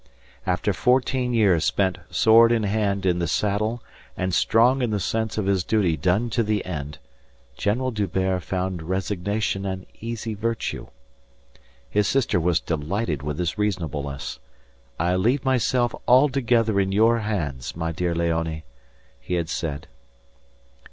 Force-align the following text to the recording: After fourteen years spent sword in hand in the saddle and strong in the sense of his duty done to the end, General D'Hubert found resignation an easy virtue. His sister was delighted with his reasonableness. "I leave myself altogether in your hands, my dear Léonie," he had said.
After 0.47 0.73
fourteen 0.73 1.31
years 1.31 1.63
spent 1.63 1.99
sword 2.09 2.51
in 2.51 2.63
hand 2.63 3.05
in 3.05 3.19
the 3.19 3.27
saddle 3.27 3.83
and 4.17 4.33
strong 4.33 4.81
in 4.81 4.89
the 4.89 4.99
sense 4.99 5.37
of 5.37 5.45
his 5.45 5.63
duty 5.63 5.95
done 5.95 6.31
to 6.31 6.41
the 6.41 6.65
end, 6.65 6.97
General 7.55 7.91
D'Hubert 7.91 8.41
found 8.41 8.81
resignation 8.81 9.63
an 9.63 9.85
easy 9.99 10.33
virtue. 10.33 10.87
His 11.87 12.07
sister 12.07 12.39
was 12.39 12.59
delighted 12.59 13.21
with 13.21 13.37
his 13.37 13.59
reasonableness. 13.59 14.39
"I 14.99 15.15
leave 15.17 15.45
myself 15.45 15.93
altogether 16.07 16.79
in 16.79 16.91
your 16.91 17.19
hands, 17.19 17.75
my 17.75 17.91
dear 17.91 18.15
Léonie," 18.15 18.63
he 19.19 19.35
had 19.35 19.49
said. 19.49 19.85